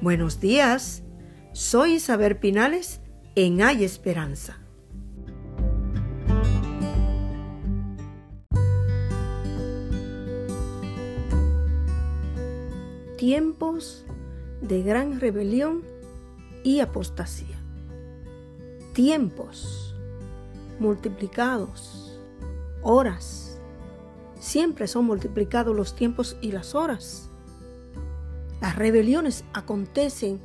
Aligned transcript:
Buenos 0.00 0.38
días, 0.38 1.02
soy 1.52 1.94
Isabel 1.94 2.36
Pinales 2.36 3.00
en 3.34 3.60
Hay 3.60 3.82
Esperanza. 3.82 4.60
Tiempos 13.16 14.04
de 14.62 14.82
gran 14.82 15.18
rebelión 15.18 15.82
y 16.62 16.78
apostasía. 16.78 17.58
Tiempos 18.92 19.96
multiplicados, 20.78 22.20
horas. 22.82 23.60
Siempre 24.38 24.86
son 24.86 25.06
multiplicados 25.06 25.74
los 25.74 25.96
tiempos 25.96 26.36
y 26.40 26.52
las 26.52 26.76
horas. 26.76 27.27
Las 28.60 28.76
rebeliones 28.76 29.44
acontecen 29.52 30.40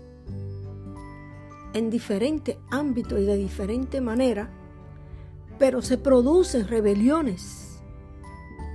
en 1.73 1.89
diferente 1.89 2.59
ámbito 2.69 3.17
y 3.17 3.25
de 3.25 3.35
diferente 3.35 4.01
manera, 4.01 4.49
pero 5.57 5.81
se 5.81 5.97
producen 5.97 6.67
rebeliones. 6.67 7.81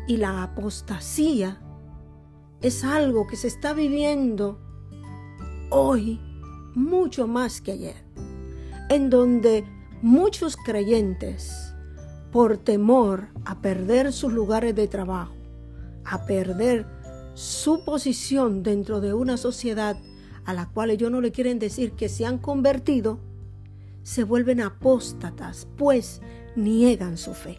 Y 0.09 0.17
la 0.17 0.43
apostasía 0.43 1.61
es 2.61 2.83
algo 2.83 3.27
que 3.27 3.37
se 3.37 3.47
está 3.47 3.73
viviendo 3.73 4.59
hoy 5.71 6.21
mucho 6.75 7.29
más 7.29 7.61
que 7.61 7.73
ayer, 7.73 8.05
en 8.89 9.11
donde 9.11 9.65
muchos 10.03 10.57
creyentes, 10.57 11.75
por 12.33 12.59
temor 12.59 13.29
a 13.45 13.61
perder 13.61 14.13
sus 14.13 14.33
lugares 14.33 14.75
de 14.75 14.89
trabajo, 14.89 15.35
a 16.05 16.25
perder 16.27 16.87
su 17.39 17.85
posición 17.85 18.65
dentro 18.65 19.01
de 19.01 19.15
una 19.15 19.37
sociedad 19.37 19.97
a 20.45 20.53
la 20.55 20.69
cual 20.69 20.91
ellos 20.91 21.13
no 21.13 21.21
le 21.21 21.31
quieren 21.31 21.61
decir 21.61 21.93
que 21.93 22.09
se 22.09 22.27
han 22.27 22.39
convertido, 22.39 23.21
se 24.03 24.25
vuelven 24.25 24.61
apóstatas, 24.61 25.69
pues 25.77 26.21
niegan 26.57 27.17
su 27.17 27.35
fe. 27.35 27.57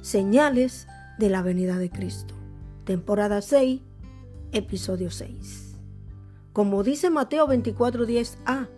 Señales 0.00 0.86
de 1.18 1.28
la 1.28 1.42
venida 1.42 1.76
de 1.78 1.90
Cristo. 1.90 2.34
Temporada 2.84 3.42
6, 3.42 3.80
episodio 4.52 5.10
6. 5.10 5.74
Como 6.52 6.84
dice 6.84 7.10
Mateo 7.10 7.48
24:10a, 7.48 8.68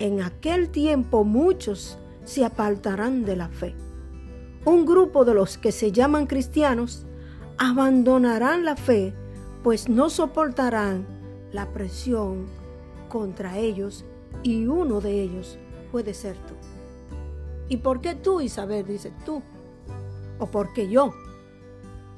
en 0.00 0.22
aquel 0.22 0.70
tiempo 0.70 1.22
muchos 1.22 1.98
se 2.24 2.44
apartarán 2.44 3.24
de 3.24 3.36
la 3.36 3.48
fe. 3.48 3.76
Un 4.64 4.84
grupo 4.84 5.24
de 5.24 5.34
los 5.34 5.56
que 5.56 5.70
se 5.70 5.92
llaman 5.92 6.26
cristianos 6.26 7.06
abandonarán 7.58 8.64
la 8.64 8.76
fe, 8.76 9.14
pues 9.62 9.88
no 9.88 10.10
soportarán 10.10 11.06
la 11.52 11.72
presión 11.72 12.46
contra 13.08 13.58
ellos 13.58 14.04
y 14.42 14.66
uno 14.66 15.00
de 15.00 15.22
ellos 15.22 15.58
puede 15.92 16.14
ser 16.14 16.36
tú. 16.46 16.54
¿Y 17.68 17.78
por 17.78 18.00
qué 18.00 18.14
tú, 18.14 18.40
Isabel? 18.40 18.86
Dice 18.86 19.12
tú. 19.24 19.42
¿O 20.38 20.46
por 20.46 20.72
qué 20.72 20.88
yo? 20.88 21.12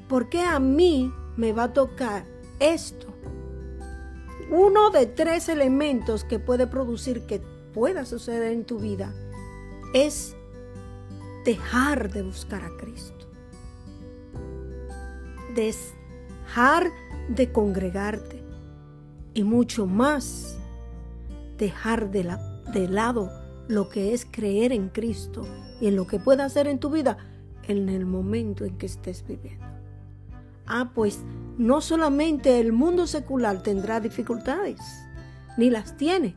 ¿Por 0.08 0.28
qué 0.28 0.42
a 0.42 0.58
mí 0.58 1.12
me 1.36 1.52
va 1.52 1.64
a 1.64 1.72
tocar 1.72 2.24
esto? 2.58 3.06
Uno 4.50 4.90
de 4.90 5.06
tres 5.06 5.48
elementos 5.48 6.24
que 6.24 6.38
puede 6.38 6.66
producir 6.66 7.26
que 7.26 7.40
pueda 7.74 8.04
suceder 8.04 8.52
en 8.52 8.64
tu 8.64 8.78
vida 8.78 9.12
es 9.92 10.36
dejar 11.44 12.12
de 12.12 12.22
buscar 12.22 12.64
a 12.64 12.76
Cristo 12.76 13.25
dejar 15.56 16.92
de 17.28 17.50
congregarte 17.50 18.42
y 19.34 19.42
mucho 19.42 19.86
más 19.86 20.56
dejar 21.58 22.10
de, 22.10 22.24
la, 22.24 22.36
de 22.72 22.88
lado 22.88 23.30
lo 23.68 23.88
que 23.88 24.14
es 24.14 24.25
creer 24.25 24.72
en 24.72 24.88
Cristo 24.88 25.44
y 25.81 25.88
en 25.88 25.97
lo 25.97 26.06
que 26.06 26.20
pueda 26.20 26.44
hacer 26.44 26.69
en 26.69 26.78
tu 26.78 26.91
vida 26.91 27.16
en 27.66 27.88
el 27.88 28.06
momento 28.06 28.64
en 28.64 28.78
que 28.78 28.86
estés 28.86 29.26
viviendo. 29.26 29.66
Ah, 30.66 30.92
pues 30.94 31.20
no 31.58 31.81
solamente 31.81 32.60
el 32.60 32.72
mundo 32.72 33.06
secular 33.06 33.62
tendrá 33.62 34.00
dificultades, 34.00 34.81
ni 35.56 35.70
las 35.70 35.97
tiene. 35.97 36.36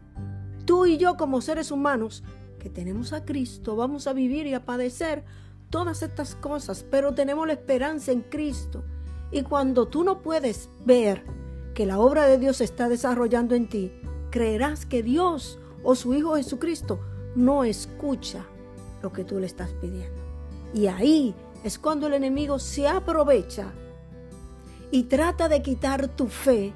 Tú 0.65 0.85
y 0.85 0.97
yo 0.97 1.17
como 1.17 1.41
seres 1.41 1.71
humanos 1.71 2.23
que 2.59 2.69
tenemos 2.69 3.13
a 3.13 3.25
Cristo 3.25 3.75
vamos 3.75 4.07
a 4.07 4.13
vivir 4.13 4.47
y 4.47 4.53
a 4.53 4.65
padecer 4.65 5.23
todas 5.69 6.01
estas 6.01 6.35
cosas, 6.35 6.85
pero 6.89 7.13
tenemos 7.13 7.45
la 7.47 7.53
esperanza 7.53 8.11
en 8.11 8.21
Cristo 8.21 8.83
y 9.31 9.43
cuando 9.43 9.87
tú 9.87 10.03
no 10.03 10.21
puedes 10.21 10.69
ver 10.85 11.23
que 11.73 11.85
la 11.85 11.99
obra 11.99 12.25
de 12.25 12.37
Dios 12.37 12.57
se 12.57 12.63
está 12.63 12.89
desarrollando 12.89 13.55
en 13.55 13.67
ti, 13.67 13.91
creerás 14.31 14.85
que 14.85 15.03
Dios 15.03 15.59
o 15.83 15.95
su 15.95 16.13
Hijo 16.13 16.35
Jesucristo 16.35 16.99
no 17.35 17.63
escucha 17.63 18.45
lo 19.01 19.13
que 19.13 19.23
tú 19.23 19.39
le 19.39 19.45
estás 19.45 19.69
pidiendo. 19.81 20.19
Y 20.73 20.87
ahí 20.87 21.35
es 21.63 21.77
cuando 21.77 22.07
el 22.07 22.13
enemigo 22.13 22.59
se 22.59 22.87
aprovecha 22.87 23.71
y 24.91 25.03
trata 25.03 25.47
de 25.47 25.61
quitar 25.61 26.07
tu 26.07 26.27
fe 26.27 26.73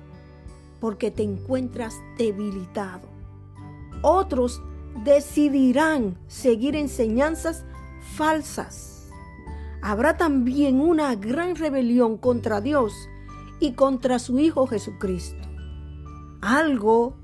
porque 0.79 1.11
te 1.11 1.23
encuentras 1.23 1.95
debilitado. 2.17 3.07
Otros 4.01 4.61
decidirán 5.03 6.17
seguir 6.27 6.75
enseñanzas 6.75 7.65
falsas 8.15 8.92
habrá 9.83 10.15
también 10.15 10.79
una 10.79 11.13
gran 11.15 11.57
rebelión 11.57 12.17
contra 12.17 12.61
Dios 12.61 12.93
y 13.59 13.73
contra 13.73 14.17
su 14.17 14.39
Hijo 14.39 14.65
Jesucristo. 14.65 15.49
Algo 16.41 17.17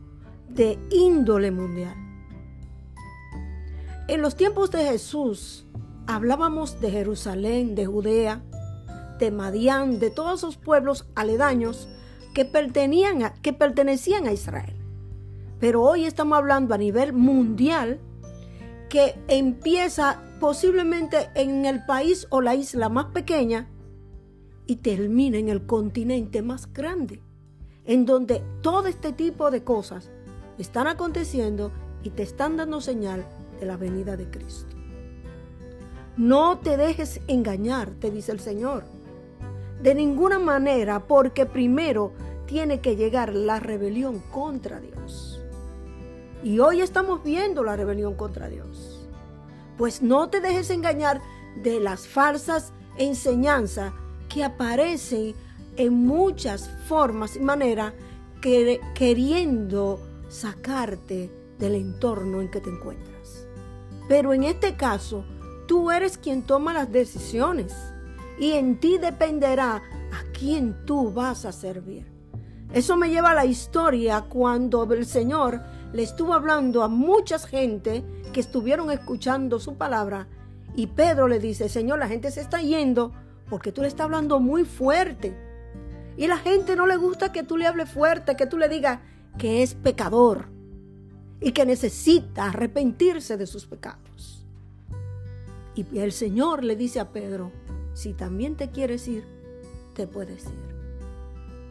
de 0.50 0.78
índole 0.92 1.52
mundial. 1.52 1.96
En 4.10 4.22
los 4.22 4.36
tiempos 4.36 4.72
de 4.72 4.84
Jesús 4.84 5.66
hablábamos 6.06 6.82
de 6.82 6.92
Jerusalén, 6.92 7.76
de 7.76 7.86
Judea, 7.86 8.44
de 9.20 9.32
Madián, 9.32 10.00
de 10.00 10.10
todos 10.10 10.40
esos 10.40 10.58
pueblos 10.58 11.08
aledaños 11.16 11.88
que, 12.34 12.52
que 13.42 13.54
pertenecían 13.54 14.28
a 14.28 14.34
Israel. 14.34 14.76
Pero 15.60 15.82
hoy 15.82 16.06
estamos 16.06 16.38
hablando 16.38 16.74
a 16.74 16.78
nivel 16.78 17.14
mundial 17.14 18.02
que 18.90 19.16
empieza 19.28 20.22
posiblemente 20.40 21.30
en 21.36 21.66
el 21.66 21.86
país 21.86 22.28
o 22.30 22.42
la 22.42 22.56
isla 22.56 22.90
más 22.90 23.06
pequeña 23.06 23.70
y 24.66 24.78
termina 24.78 25.38
en 25.38 25.50
el 25.50 25.66
continente 25.66 26.42
más 26.42 26.72
grande, 26.74 27.22
en 27.86 28.06
donde 28.06 28.44
todo 28.62 28.88
este 28.88 29.14
tipo 29.14 29.52
de 29.52 29.64
cosas 29.64 30.12
están 30.58 30.88
aconteciendo 30.88 31.72
y 32.04 32.12
te 32.12 32.24
están 32.24 32.58
dando 32.58 32.82
señal 32.82 33.26
de 33.60 33.66
la 33.66 33.78
venida 33.78 34.18
de 34.18 34.30
Cristo. 34.30 34.76
No 36.18 36.60
te 36.60 36.76
dejes 36.78 37.22
engañar, 37.28 37.92
te 37.92 38.12
dice 38.12 38.32
el 38.32 38.40
Señor. 38.40 38.84
De 39.82 39.96
ninguna 39.96 40.38
manera, 40.38 41.08
porque 41.08 41.46
primero 41.46 42.12
tiene 42.46 42.82
que 42.82 42.96
llegar 42.96 43.34
la 43.34 43.60
rebelión 43.60 44.20
contra 44.32 44.82
Dios. 44.82 45.39
Y 46.44 46.60
hoy 46.60 46.82
estamos 46.82 47.24
viendo 47.24 47.64
la 47.64 47.76
rebelión 47.76 48.16
contra 48.16 48.48
Dios. 48.48 49.08
Pues 49.78 50.02
no 50.02 50.30
te 50.30 50.40
dejes 50.40 50.70
engañar 50.70 51.22
de 51.62 51.80
las 51.80 52.08
falsas 52.08 52.72
enseñanzas 52.98 53.94
que 54.30 54.44
aparecen 54.44 55.36
en 55.76 55.94
muchas 55.94 56.70
formas 56.88 57.36
y 57.36 57.40
maneras 57.40 57.94
queriendo 58.42 60.00
sacarte 60.30 61.32
del 61.58 61.76
entorno 61.76 62.42
en 62.42 62.50
que 62.50 62.62
te 62.62 62.70
encuentras. 62.70 63.48
Pero 64.08 64.34
en 64.34 64.44
este 64.44 64.76
caso, 64.76 65.26
tú 65.68 65.92
eres 65.92 66.18
quien 66.18 66.44
toma 66.44 66.74
las 66.74 66.92
decisiones 66.92 67.74
y 68.40 68.52
en 68.52 68.80
ti 68.80 68.98
dependerá 68.98 69.76
a 69.76 70.32
quién 70.38 70.86
tú 70.86 71.12
vas 71.12 71.46
a 71.46 71.52
servir. 71.52 72.06
Eso 72.74 72.96
me 72.96 73.10
lleva 73.10 73.32
a 73.32 73.36
la 73.36 73.46
historia 73.46 74.22
cuando 74.22 74.84
el 74.94 75.06
Señor 75.06 75.62
le 75.94 76.04
estuvo 76.04 76.34
hablando 76.34 76.84
a 76.84 76.88
mucha 76.88 77.40
gente 77.40 78.04
que 78.32 78.40
estuvieron 78.40 78.92
escuchando 78.92 79.60
su 79.60 79.76
palabra 79.76 80.28
y 80.76 80.88
Pedro 80.88 81.28
le 81.28 81.40
dice, 81.40 81.68
Señor, 81.68 82.00
la 82.00 82.08
gente 82.08 82.32
se 82.32 82.42
está 82.42 82.62
yendo 82.62 83.12
porque 83.50 83.72
tú 83.72 83.82
le 83.82 83.88
estás 83.88 84.06
hablando 84.06 84.40
muy 84.40 84.66
fuerte. 84.66 85.36
Y 86.16 86.28
la 86.28 86.38
gente 86.38 86.76
no 86.76 86.86
le 86.86 86.98
gusta 86.98 87.32
que 87.32 87.44
tú 87.44 87.58
le 87.58 87.66
hables 87.66 87.90
fuerte, 87.90 88.36
que 88.36 88.46
tú 88.46 88.58
le 88.58 88.70
digas 88.70 89.00
que 89.38 89.64
es 89.64 89.74
pecador 89.74 90.50
y 91.42 91.54
que 91.54 91.66
necesita 91.66 92.46
arrepentirse 92.46 93.38
de 93.38 93.48
sus 93.48 93.66
pecados. 93.66 94.46
Y 95.76 95.98
el 95.98 96.12
Señor 96.12 96.64
le 96.64 96.76
dice 96.76 97.00
a 97.00 97.12
Pedro, 97.12 97.52
si 97.94 98.14
también 98.14 98.56
te 98.56 98.70
quieres 98.70 99.08
ir, 99.08 99.24
te 99.96 100.08
puedes 100.08 100.46
ir. 100.46 100.70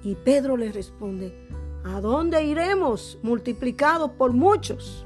Y 0.03 0.15
Pedro 0.15 0.57
le 0.57 0.73
responde, 0.73 1.49
¿a 1.89 2.01
dónde 2.01 2.45
iremos 2.45 3.19
multiplicados 3.23 4.11
por 4.13 4.33
muchos? 4.33 5.05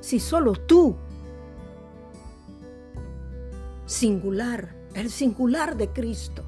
Si 0.00 0.20
solo 0.20 0.52
tú, 0.52 0.96
singular, 3.86 4.76
el 4.94 5.10
singular 5.10 5.76
de 5.76 5.88
Cristo, 5.88 6.44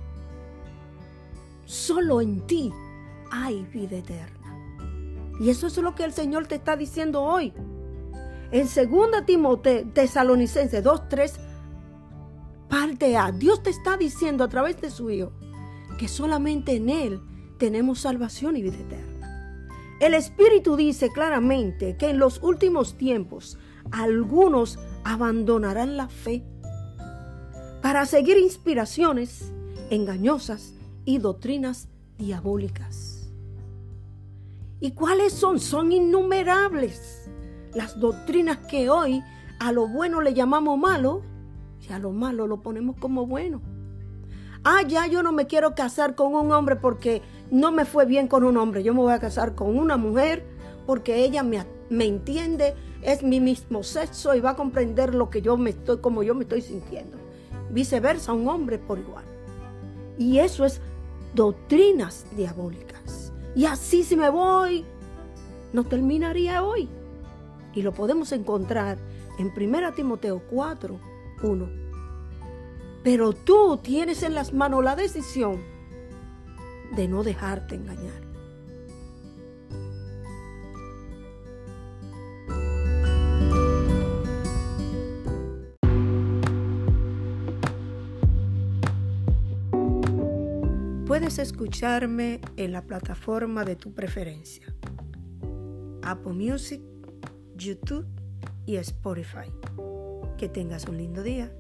solo 1.65 2.21
en 2.21 2.47
ti 2.47 2.73
hay 3.31 3.65
vida 3.65 3.99
eterna. 3.99 4.39
Y 5.41 5.51
eso 5.51 5.67
es 5.67 5.77
lo 5.79 5.95
que 5.95 6.05
el 6.05 6.13
Señor 6.13 6.47
te 6.47 6.57
está 6.57 6.77
diciendo 6.77 7.23
hoy. 7.23 7.53
En 8.51 8.67
2 8.67 9.27
Timoteo, 9.27 9.89
Tesalonicenses 9.95 10.85
2.3, 10.85 11.33
parte 12.69 13.17
A, 13.17 13.33
Dios 13.33 13.63
te 13.63 13.71
está 13.71 13.97
diciendo 13.97 14.45
a 14.45 14.49
través 14.49 14.81
de 14.81 14.91
su 14.91 15.11
Hijo 15.11 15.33
que 15.99 16.07
solamente 16.07 16.77
en 16.77 16.91
Él 16.91 17.21
tenemos 17.59 18.01
salvación 18.01 18.57
y 18.57 18.63
vida 18.63 18.79
eterna. 18.79 19.13
El 20.01 20.15
Espíritu 20.15 20.77
dice 20.77 21.11
claramente 21.11 21.97
que 21.97 22.11
en 22.11 22.19
los 22.19 22.43
últimos 22.43 22.97
tiempos 22.99 23.59
algunos 23.91 24.79
abandonarán 25.05 25.97
la 25.97 26.09
fe 26.09 26.45
para 27.83 28.07
seguir 28.07 28.37
inspiraciones 28.39 29.53
engañosas 29.91 30.75
y 31.05 31.19
doctrinas 31.19 31.89
diabólicas. 32.19 33.31
¿Y 34.81 34.93
cuáles 34.93 35.33
son? 35.33 35.61
Son 35.61 35.93
innumerables 35.93 37.31
las 37.75 37.99
doctrinas 38.01 38.59
que 38.59 38.91
hoy 38.91 39.23
a 39.61 39.73
lo 39.73 39.87
bueno 39.87 40.21
le 40.21 40.35
llamamos 40.35 40.79
malo 40.79 41.23
y 41.89 41.93
a 41.93 41.99
lo 41.99 42.11
malo 42.11 42.47
lo 42.47 42.63
ponemos 42.63 42.97
como 42.97 43.27
bueno. 43.27 43.61
Ah, 44.65 44.83
ya 44.83 45.07
yo 45.07 45.23
no 45.23 45.33
me 45.33 45.47
quiero 45.47 45.75
casar 45.75 46.15
con 46.15 46.35
un 46.35 46.53
hombre 46.53 46.77
porque 46.77 47.23
no 47.53 47.71
me 47.71 47.85
fue 47.85 48.07
bien 48.07 48.29
con 48.29 48.45
un 48.45 48.57
hombre. 48.57 48.83
Yo 48.83 48.95
me 48.95 49.01
voy 49.01 49.13
a 49.13 49.21
casar 49.21 49.55
con 49.55 49.79
una 49.79 49.99
mujer 49.99 50.43
porque 50.87 51.23
ella 51.23 51.43
me, 51.43 51.63
me 51.91 52.07
entiende, 52.07 52.75
es 53.03 53.23
mi 53.23 53.41
mismo 53.41 53.83
sexo 53.83 54.35
y 54.35 54.41
va 54.41 54.51
a 54.51 54.57
comprender 54.57 55.15
lo 55.15 55.29
que 55.29 55.43
yo 55.43 55.59
me 55.59 55.71
estoy, 55.71 55.99
como 55.99 56.23
yo 56.23 56.35
me 56.35 56.45
estoy 56.45 56.63
sintiendo. 56.63 57.19
Viceversa, 57.71 58.33
un 58.33 58.49
hombre 58.49 58.79
por 58.79 58.99
igual. 58.99 59.25
Y 60.19 60.39
eso 60.39 60.65
es 60.65 60.81
doctrinas 61.35 62.25
diabólicas. 62.35 63.35
Y 63.55 63.67
así 63.67 64.03
si 64.03 64.17
me 64.17 64.31
voy, 64.31 64.87
no 65.75 65.85
terminaría 65.85 66.65
hoy. 66.65 66.89
Y 67.75 67.83
lo 67.83 67.93
podemos 67.93 68.33
encontrar 68.33 68.97
en 69.39 69.53
1 69.55 69.93
Timoteo 69.93 70.41
4, 70.51 70.99
1. 71.43 71.69
Pero 73.05 73.35
tú 73.35 73.77
tienes 73.83 74.23
en 74.23 74.35
las 74.35 74.55
manos 74.55 74.83
la 74.83 74.97
decisión 74.97 75.72
de 76.97 77.09
no 77.09 77.23
dejarte 77.23 77.75
engañar. 77.75 78.23
Puedes 91.07 91.39
escucharme 91.39 92.41
en 92.57 92.73
la 92.73 92.87
plataforma 92.87 93.65
de 93.65 93.77
tu 93.77 93.93
preferencia. 93.93 94.75
Apple 96.03 96.33
Music, 96.33 96.81
YouTube 97.55 98.07
y 98.65 98.77
Spotify. 98.77 99.51
Que 100.39 100.49
tengas 100.49 100.87
un 100.89 100.97
lindo 100.97 101.23
día. 101.23 101.53